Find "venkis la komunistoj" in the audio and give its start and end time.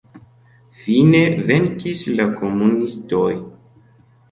1.51-3.31